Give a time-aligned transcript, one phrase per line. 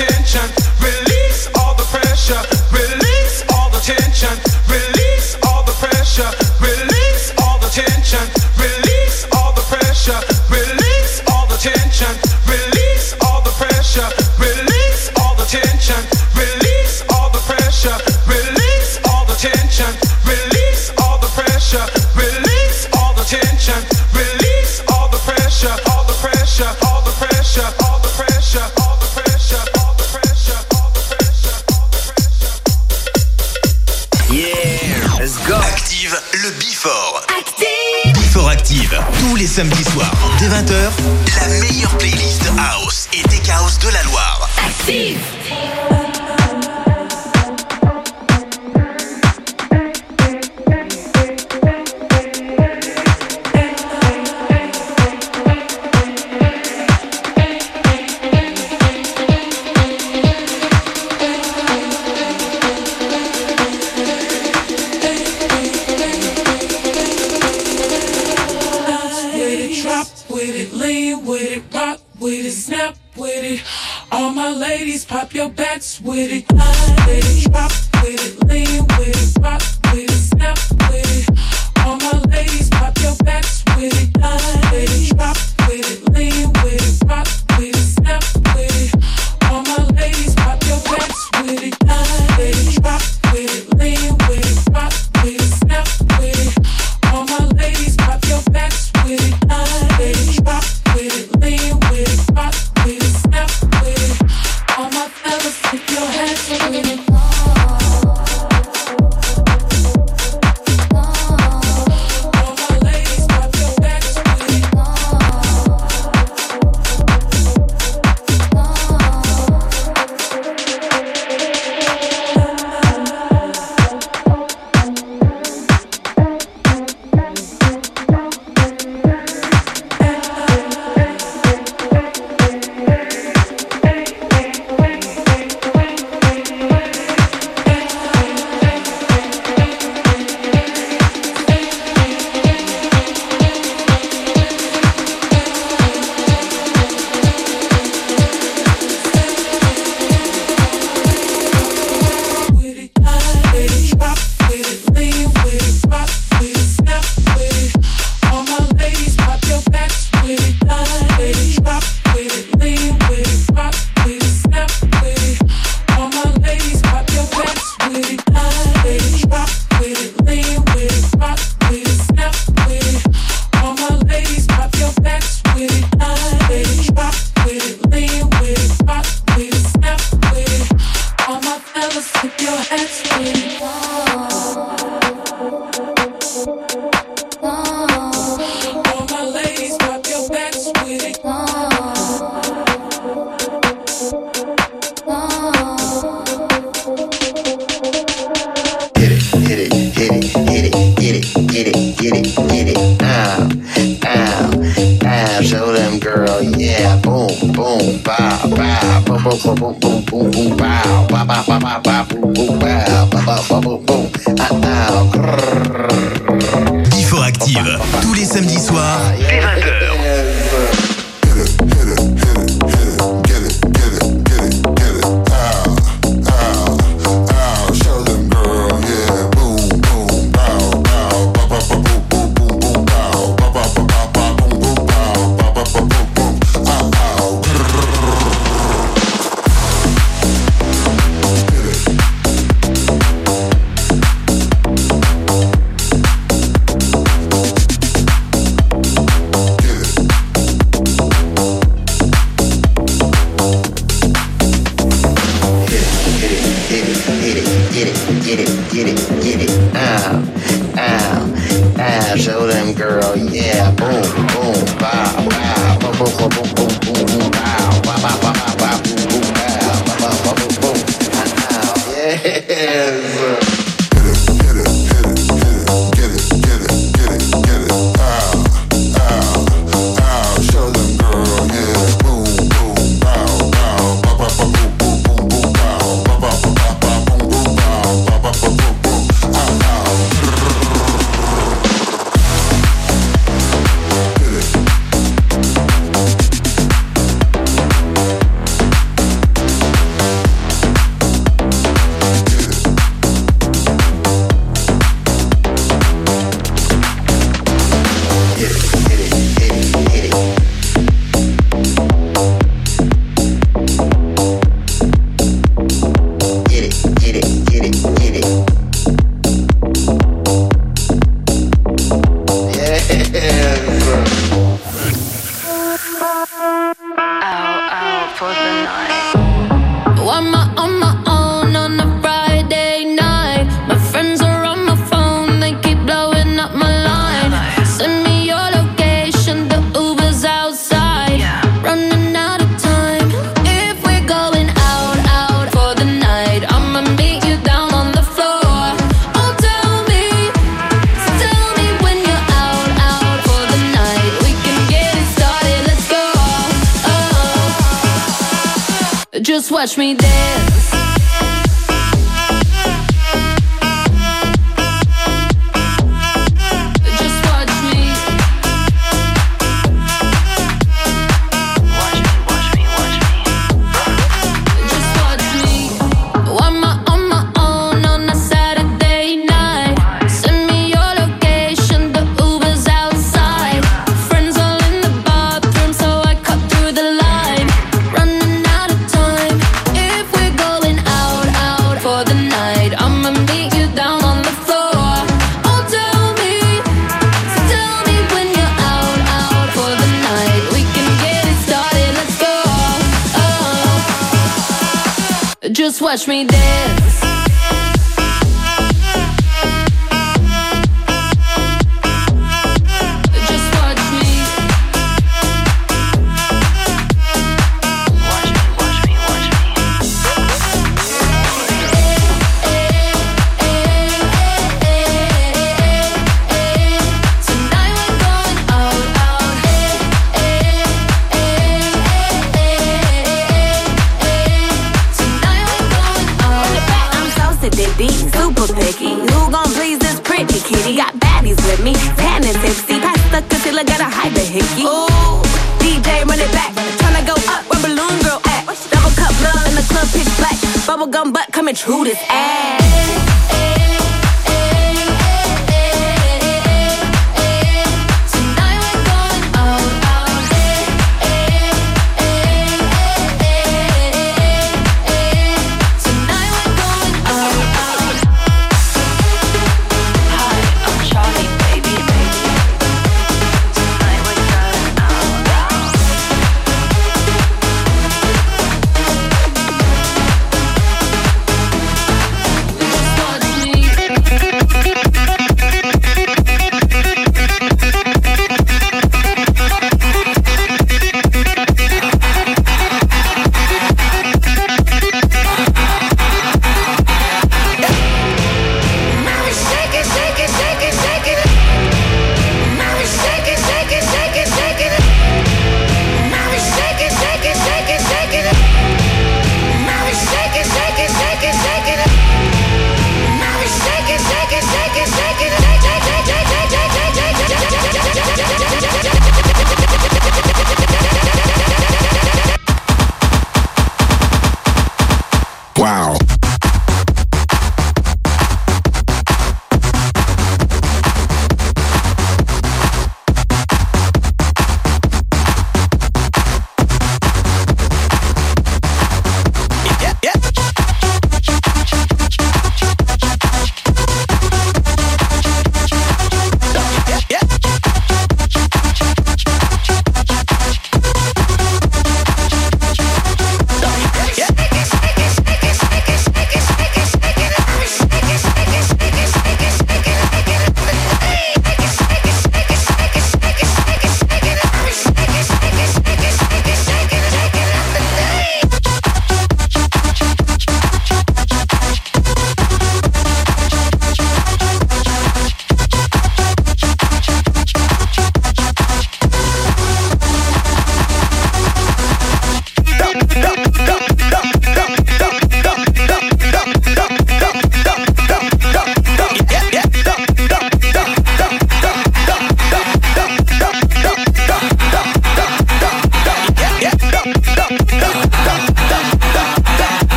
[0.00, 0.63] attention.
[39.54, 39.70] Tous les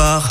[0.00, 0.29] soir.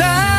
[0.00, 0.29] Tonight?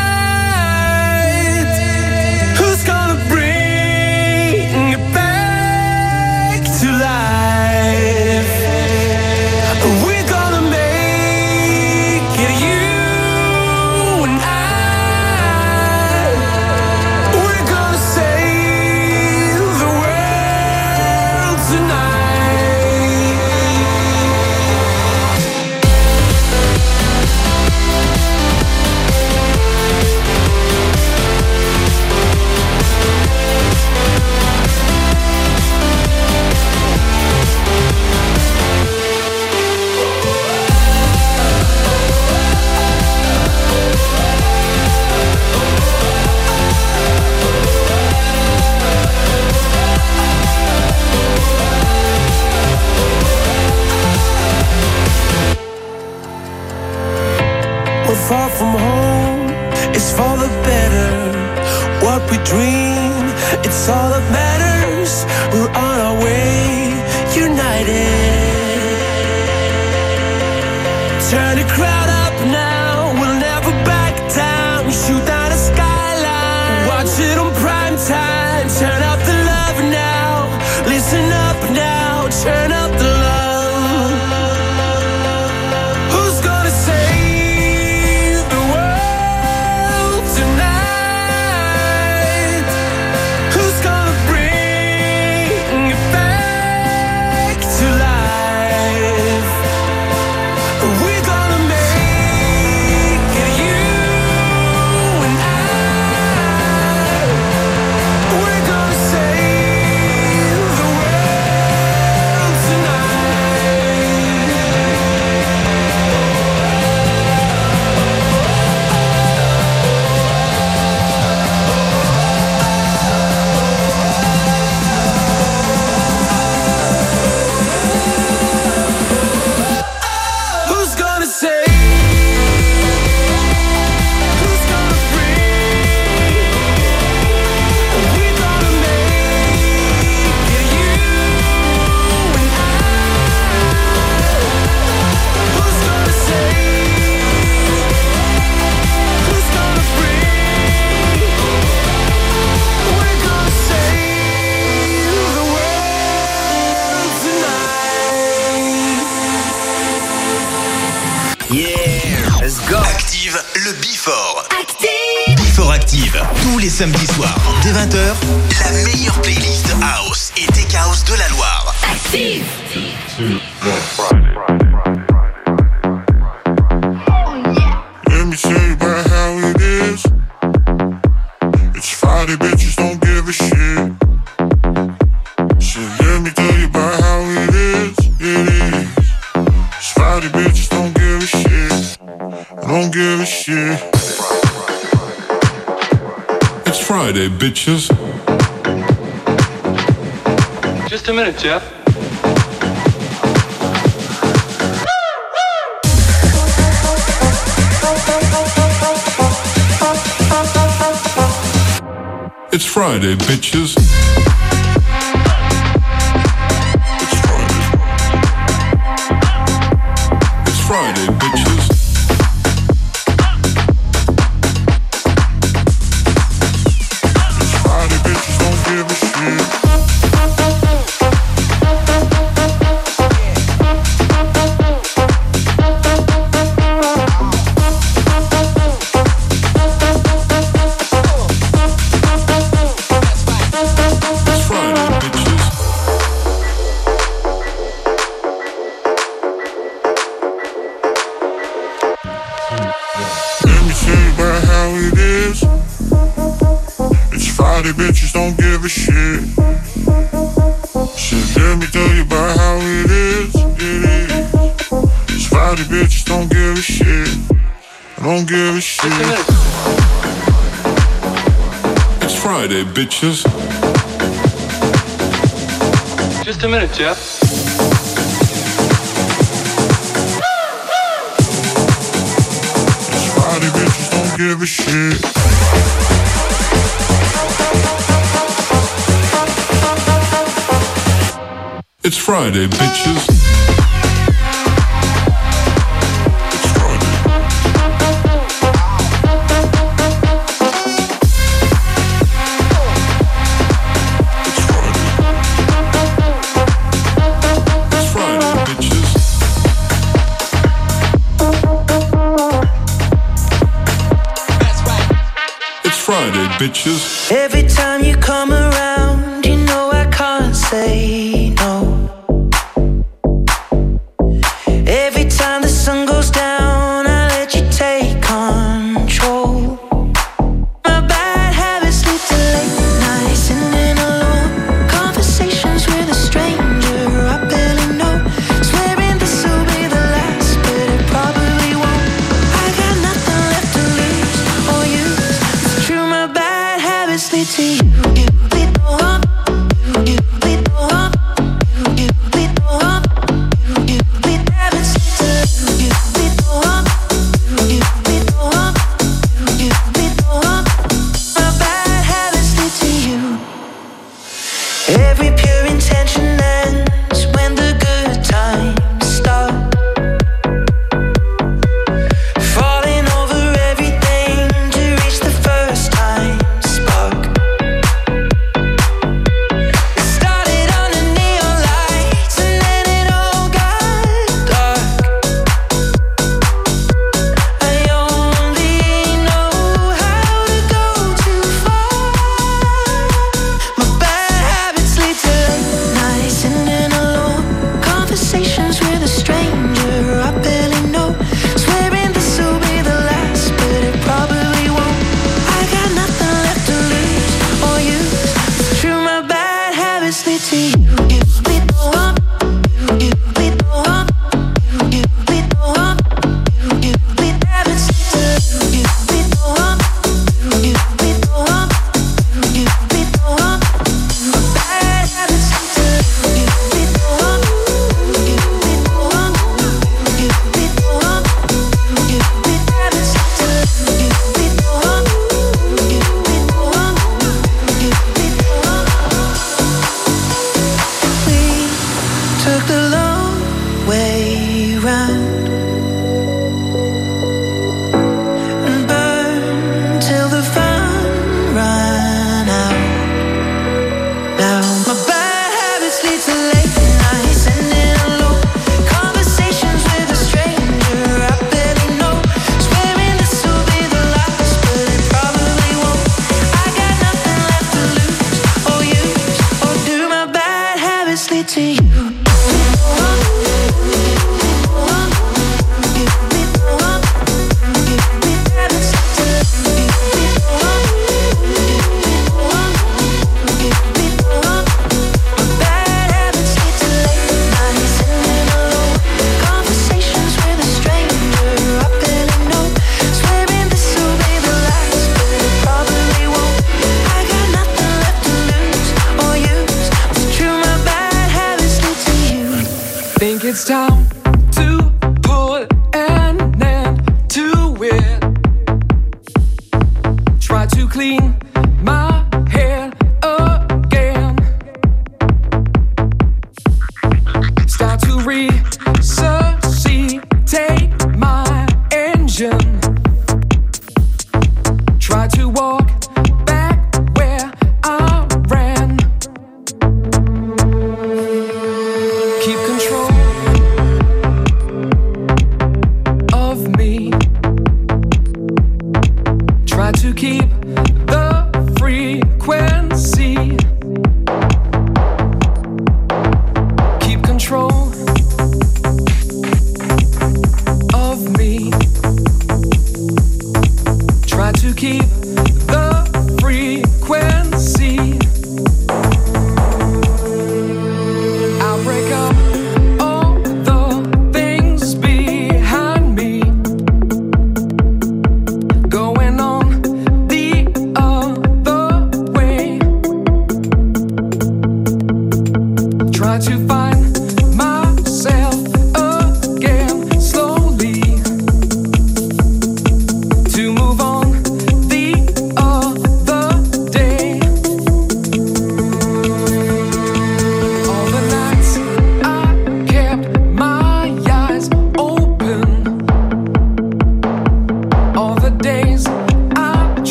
[276.74, 277.20] Jeff.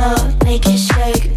[0.00, 1.29] love, make it shake.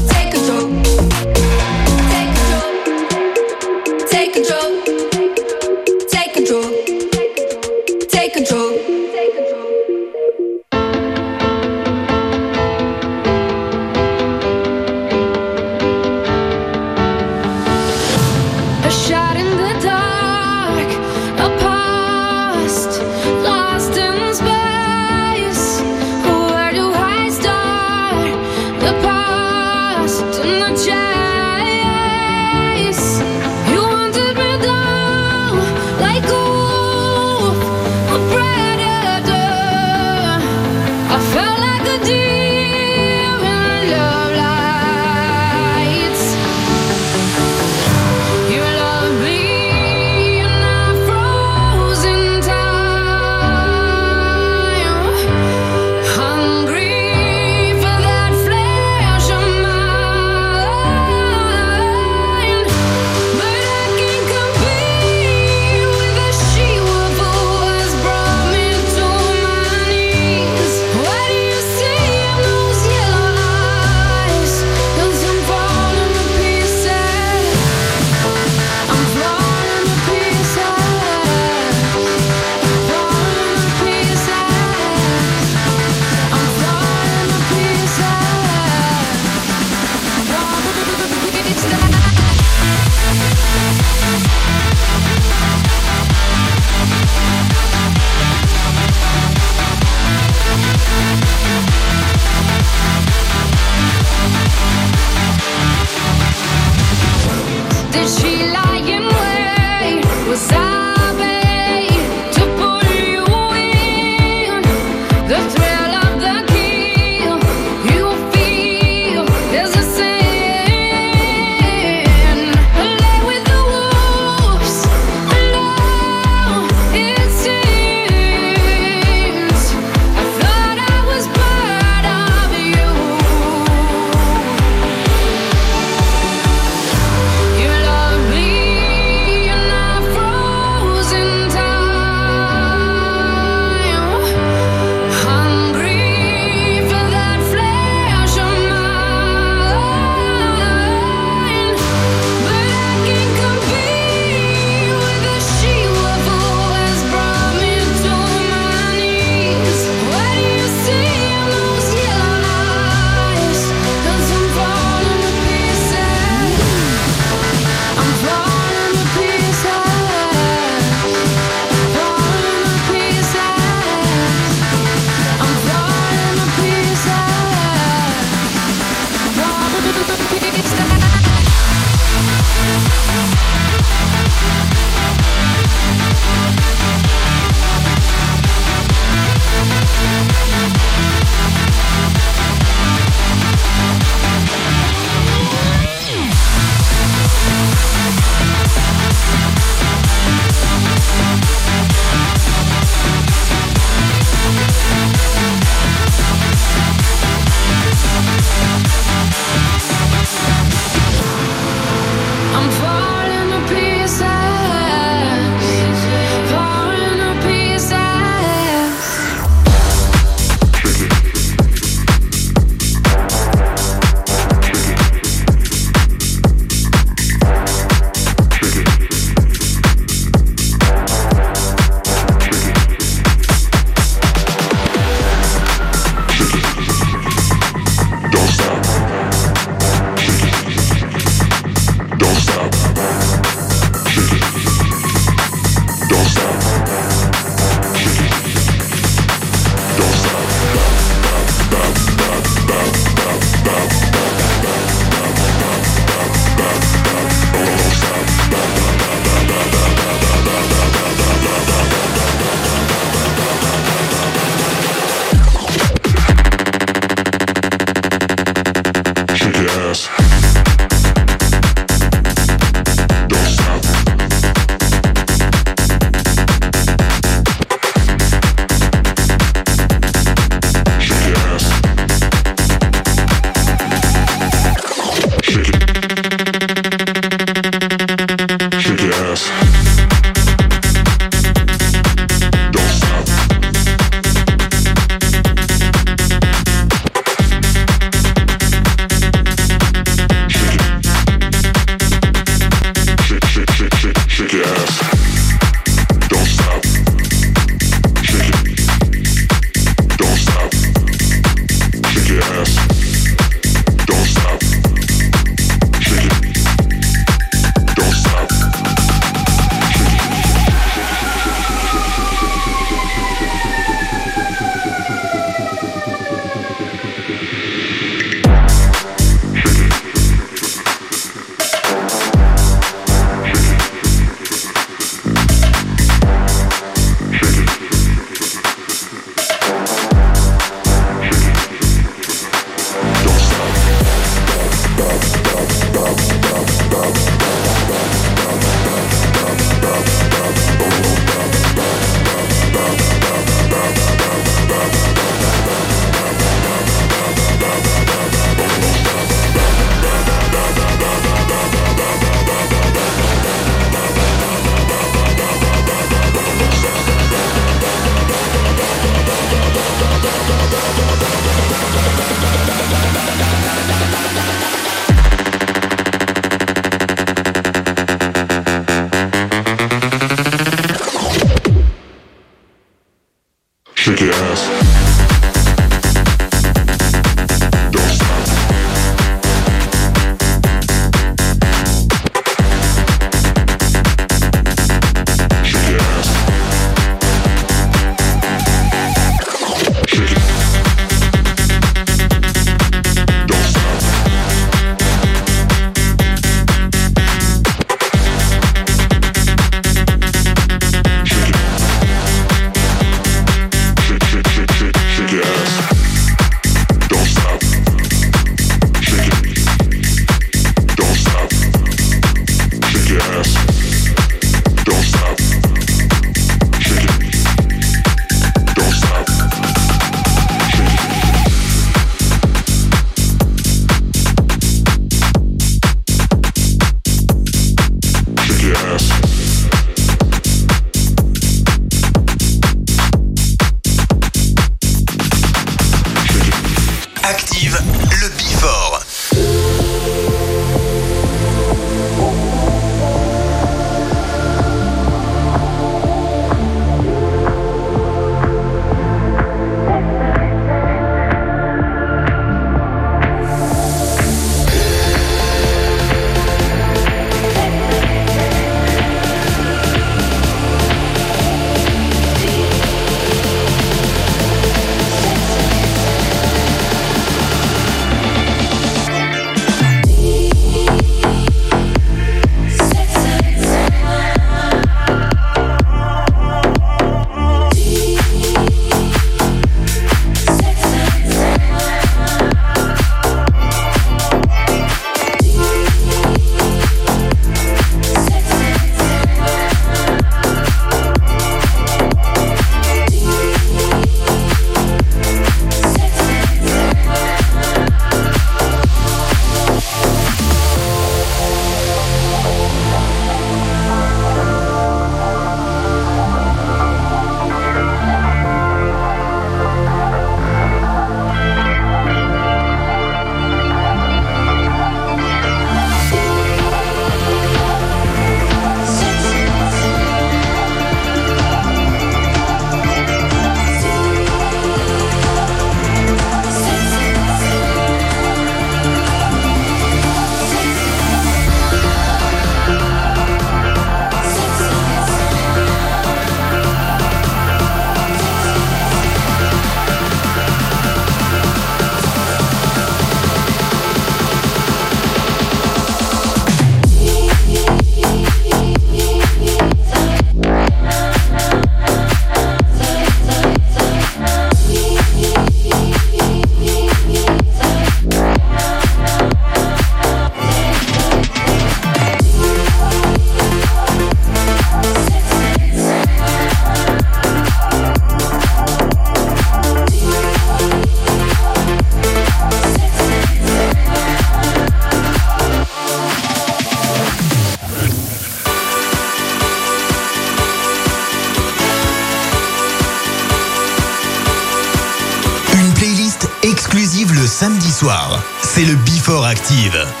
[599.51, 600.00] divertida.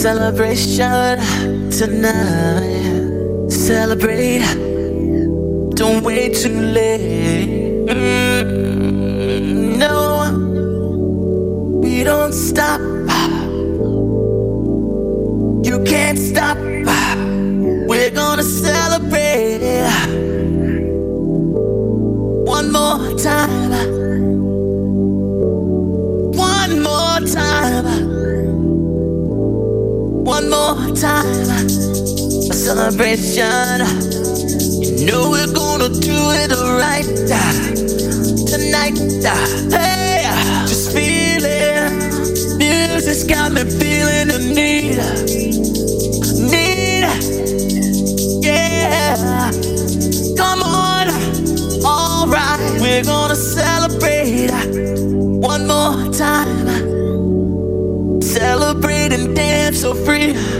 [0.00, 1.20] Celebration
[1.70, 3.50] tonight.
[3.50, 4.40] Celebrate.
[5.76, 7.84] Don't wait too late.
[7.86, 10.30] Mm, no,
[11.82, 12.80] we don't stop.
[15.66, 16.56] You can't stop.
[17.86, 18.79] We're gonna celebrate.
[31.00, 33.80] time, a celebration.
[34.98, 37.52] You know we're gonna do it right uh,
[38.44, 39.00] tonight.
[39.24, 39.34] Uh,
[39.70, 41.96] hey, uh, just feeling.
[42.58, 45.00] Music's got me feeling the need,
[46.52, 47.08] need.
[48.44, 49.50] Yeah,
[50.36, 51.08] come on.
[51.82, 54.50] All right, we're gonna celebrate
[55.40, 56.90] one more time.
[58.20, 60.59] Celebrate and dance so free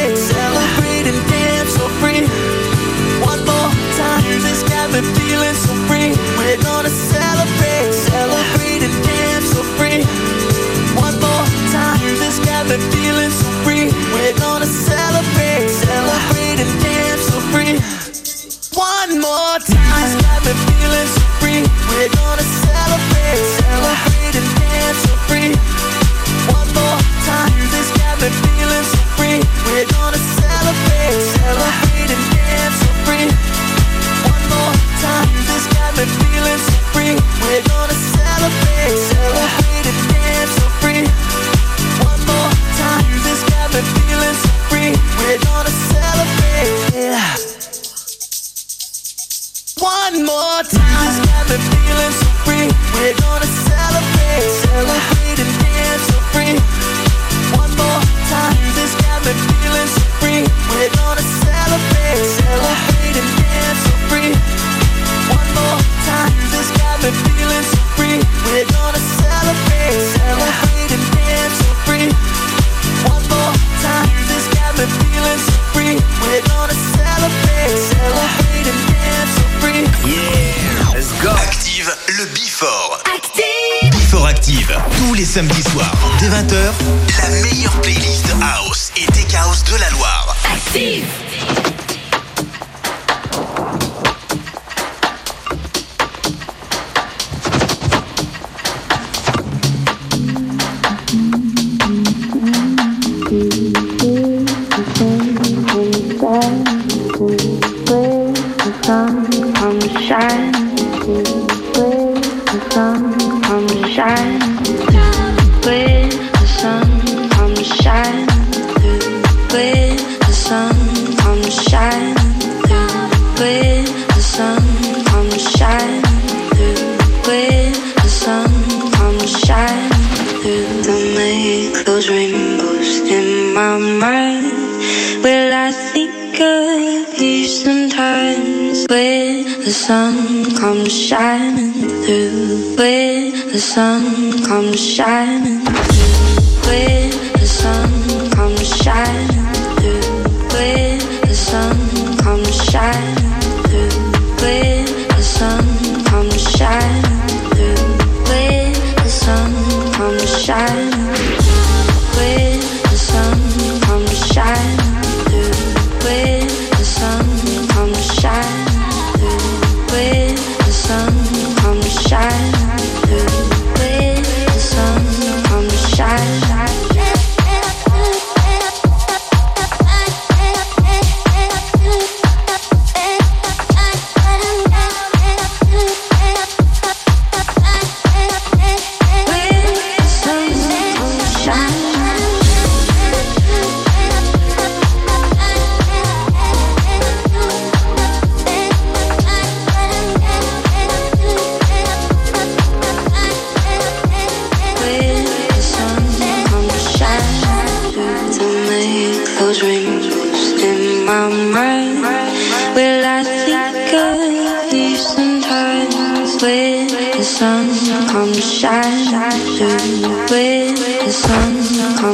[4.91, 6.11] been feeling so free.
[6.37, 7.30] We're gonna celebrate.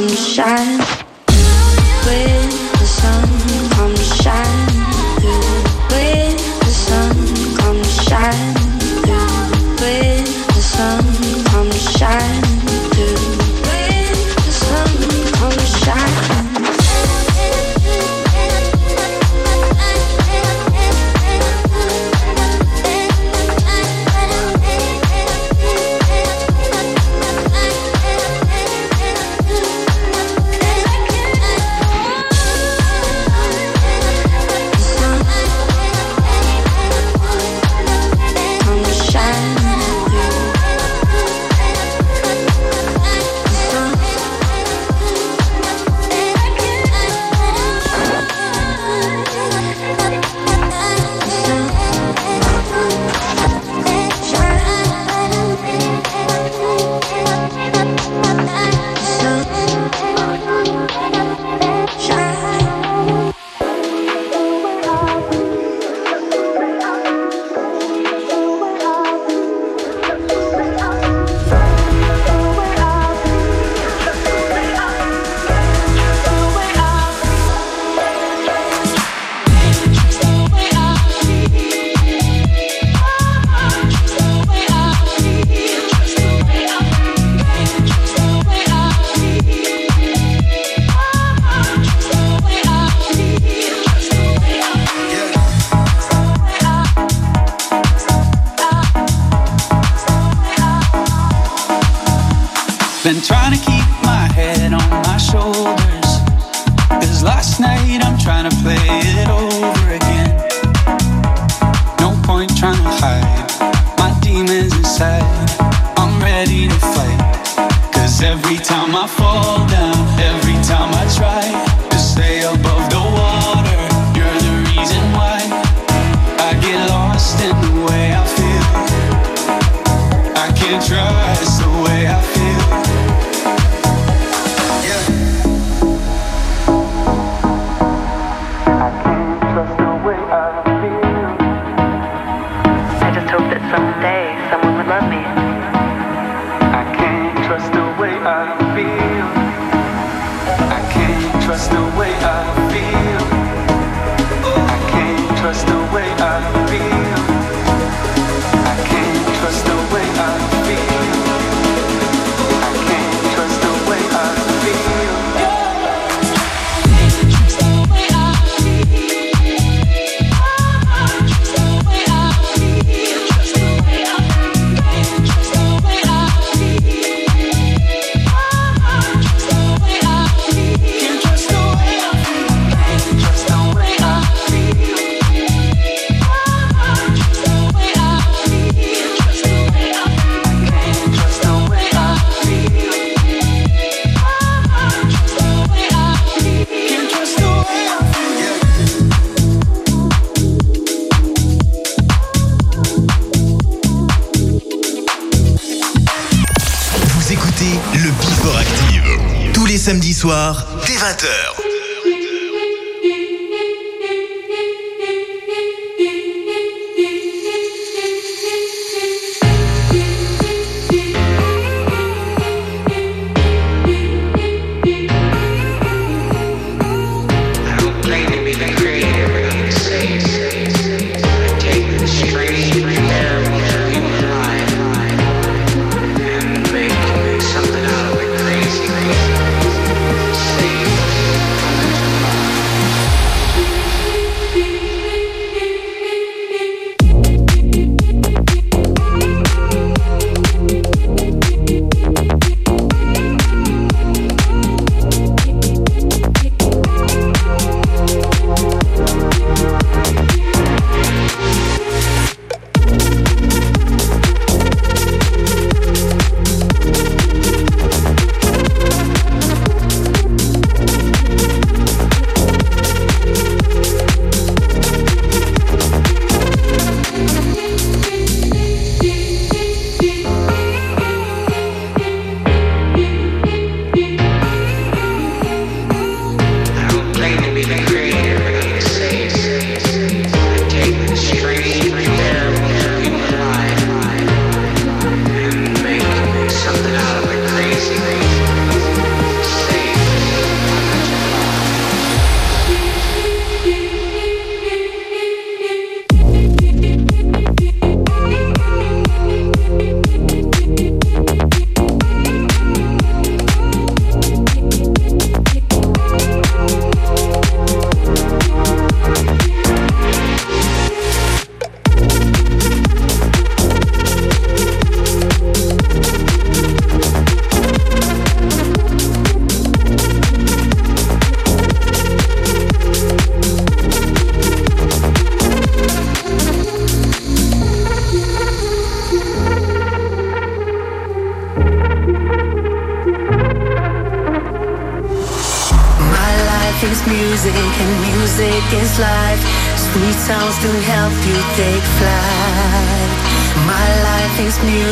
[0.08, 0.80] Comes shining,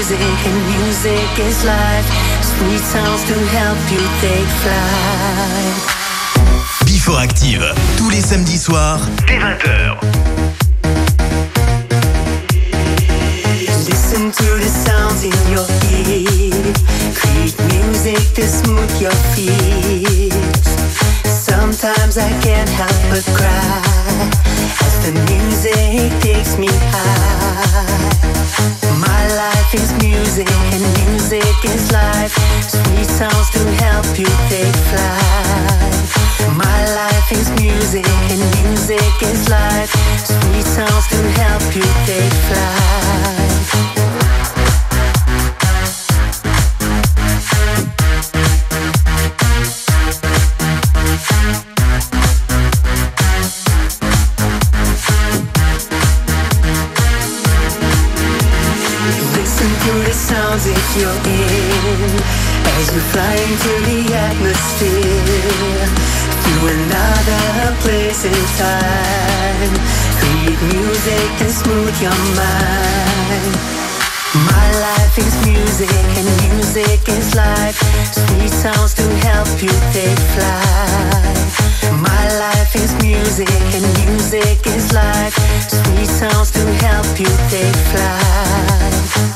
[0.08, 2.06] music and music is life.
[2.40, 5.82] Sweet sounds to help you take flight.
[6.84, 9.98] Before Active, tous les samedis soirs, dès 20h.
[13.88, 16.72] Listen to the sounds in your ear.
[17.16, 20.32] Create music to smooth your feet.
[21.24, 23.82] Sometimes I can't help but cry
[24.84, 28.15] as the music takes me high.
[29.26, 32.32] My life is music and music is life.
[32.62, 36.54] Sweet sounds to help you take flight.
[36.56, 39.90] My life is music and music is life.
[40.24, 43.45] Sweet sounds to help you take flight.
[61.00, 62.10] You're in.
[62.76, 65.88] As you fly into the atmosphere
[66.44, 69.72] To another place in time.
[70.18, 73.52] Create music and smooth your mind.
[74.52, 77.76] My life is music and music is life.
[78.12, 81.38] Sweet sounds to help you take flight.
[82.00, 85.36] My life is music and music is life.
[85.68, 89.35] Sweet sounds to help you take flight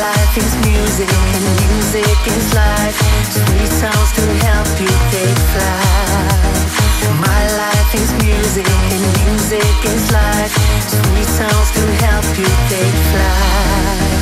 [0.00, 2.96] life is music and music is life.
[3.28, 6.70] Sweet sounds to help you take flight.
[7.20, 10.54] My life is music and music is life.
[10.88, 14.21] Sweet sounds to help you take flight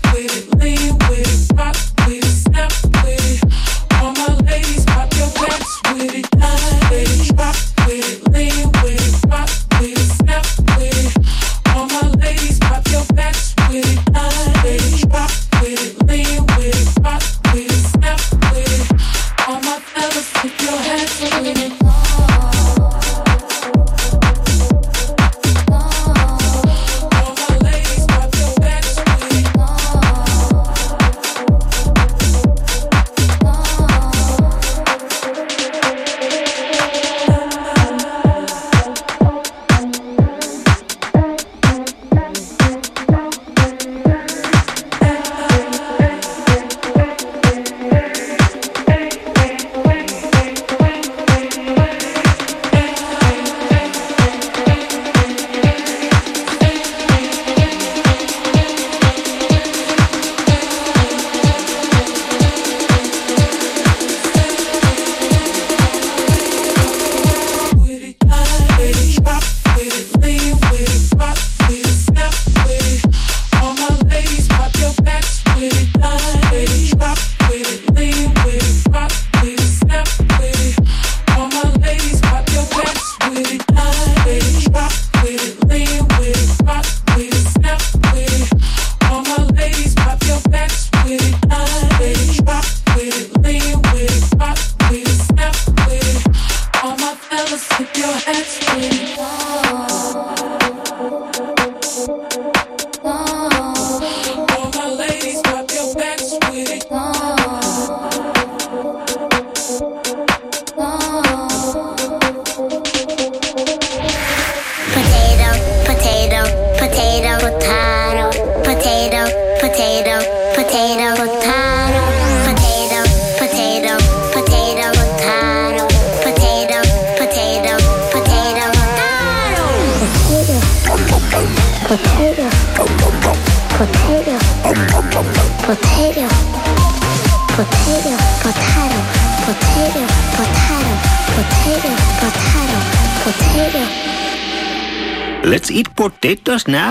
[146.51, 146.90] does now.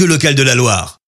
[0.00, 0.99] radio locale de la Loire.